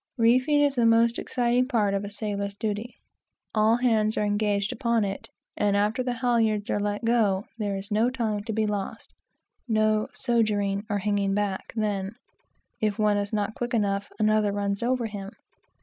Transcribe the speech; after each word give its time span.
Reefing 0.17 0.61
is 0.61 0.73
the 0.73 0.85
most 0.87 1.19
exciting 1.19 1.67
part 1.67 1.93
of 1.93 2.03
a 2.03 2.09
sailor's 2.09 2.55
duty. 2.55 2.95
All 3.53 3.77
hands 3.77 4.17
are 4.17 4.23
engaged 4.23 4.73
upon 4.73 5.05
it, 5.05 5.29
and 5.55 5.77
after 5.77 6.01
the 6.01 6.13
halyards 6.15 6.71
are 6.71 6.79
let 6.79 7.05
go, 7.05 7.45
there 7.59 7.75
is 7.77 7.91
no 7.91 8.09
time 8.09 8.43
to 8.45 8.51
be 8.51 8.65
lost 8.65 9.13
no 9.67 10.07
"sogering," 10.11 10.85
or 10.89 10.97
hanging 10.97 11.35
back, 11.35 11.71
then. 11.75 12.15
If 12.79 12.97
one 12.97 13.17
is 13.17 13.31
not 13.31 13.53
quick 13.53 13.75
enough, 13.75 14.11
another 14.17 14.51
runs 14.51 14.81
over 14.81 15.05
him. 15.05 15.33